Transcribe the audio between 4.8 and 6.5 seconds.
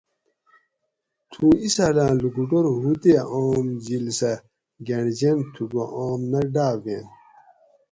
گۤھنڑ جین تھوکو آم نہ